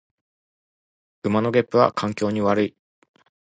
[1.23, 2.75] 牛のげっぷは環境に悪い